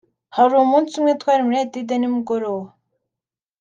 [0.35, 2.67] hari umunsi umwe twari muri études nimugoroba